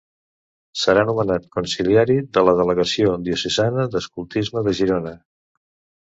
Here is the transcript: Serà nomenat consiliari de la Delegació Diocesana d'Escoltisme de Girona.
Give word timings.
Serà 0.83 1.01
nomenat 1.07 1.43
consiliari 1.55 2.15
de 2.37 2.43
la 2.49 2.55
Delegació 2.59 3.11
Diocesana 3.27 3.85
d'Escoltisme 3.97 4.65
de 4.69 4.75
Girona. 4.81 5.13